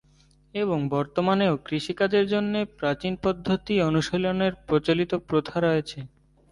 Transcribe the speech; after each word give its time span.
এবং 0.55 0.79
বর্তমানেও, 0.89 1.53
কৃষিকাজের 1.65 2.25
জন্যে 2.27 2.59
প্রাচীন 2.79 3.13
পদ্ধতি 3.23 3.73
অনুশীলনের 3.81 4.53
প্রচলিত 4.67 5.11
প্রথা 5.29 5.55
রয়েছে। 5.59 5.99